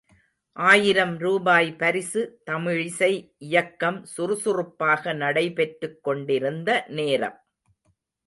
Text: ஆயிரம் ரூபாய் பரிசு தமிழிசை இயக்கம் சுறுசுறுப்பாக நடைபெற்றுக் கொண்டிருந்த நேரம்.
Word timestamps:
ஆயிரம் 0.53 1.17
ரூபாய் 1.17 1.75
பரிசு 1.75 2.41
தமிழிசை 2.51 3.33
இயக்கம் 3.37 4.05
சுறுசுறுப்பாக 4.05 5.13
நடைபெற்றுக் 5.13 6.03
கொண்டிருந்த 6.03 6.85
நேரம். 6.87 7.37